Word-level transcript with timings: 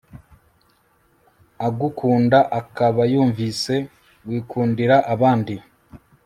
agukunda 1.67 2.39
akabayumvise 2.59 3.75
wikundira 4.27 4.95
abandi 5.13 5.55